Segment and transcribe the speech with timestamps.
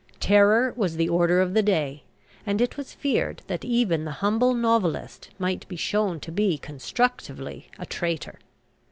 [0.19, 2.01] Terror was the order of the day;
[2.43, 7.69] and it was feared that even the humble novelist might be shown to be constructively
[7.77, 8.39] a traitor.